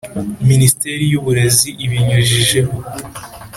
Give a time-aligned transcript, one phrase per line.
[0.49, 2.59] Minisiteri y uburezi ibinyujije